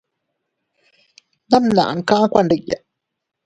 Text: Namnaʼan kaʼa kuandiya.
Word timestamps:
Namnaʼan 1.51 1.99
kaʼa 2.07 2.25
kuandiya. 2.33 2.77